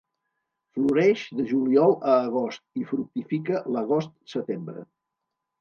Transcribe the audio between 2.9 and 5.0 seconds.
fructifica l'agost-setembre.